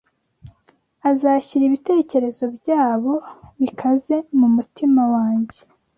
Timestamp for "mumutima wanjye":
4.37-5.59